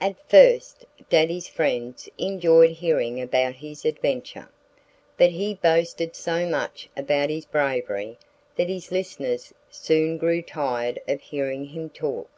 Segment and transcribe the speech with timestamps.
[0.00, 4.48] At first Daddy's friends enjoyed hearing about his adventure.
[5.18, 8.16] But he boasted so much about his bravery
[8.56, 12.30] that his listeners soon grew tired of hearing him talk.